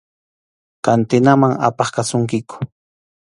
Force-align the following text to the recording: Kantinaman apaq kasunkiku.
Kantinaman 0.85 1.53
apaq 1.67 1.89
kasunkiku. 1.95 2.55